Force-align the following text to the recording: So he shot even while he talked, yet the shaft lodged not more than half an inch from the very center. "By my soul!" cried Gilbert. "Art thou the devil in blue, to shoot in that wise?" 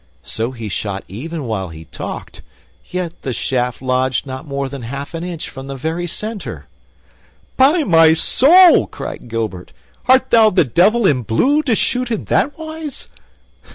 So 0.23 0.49
he 0.49 0.67
shot 0.67 1.03
even 1.07 1.43
while 1.43 1.69
he 1.69 1.85
talked, 1.85 2.41
yet 2.89 3.21
the 3.21 3.33
shaft 3.33 3.83
lodged 3.83 4.25
not 4.25 4.47
more 4.47 4.67
than 4.67 4.81
half 4.81 5.13
an 5.13 5.23
inch 5.23 5.47
from 5.47 5.67
the 5.67 5.75
very 5.75 6.07
center. 6.07 6.65
"By 7.55 7.83
my 7.83 8.13
soul!" 8.15 8.87
cried 8.87 9.27
Gilbert. 9.29 9.73
"Art 10.07 10.31
thou 10.31 10.49
the 10.49 10.65
devil 10.65 11.05
in 11.05 11.21
blue, 11.21 11.61
to 11.61 11.75
shoot 11.75 12.09
in 12.09 12.25
that 12.33 12.57
wise?" 12.57 13.09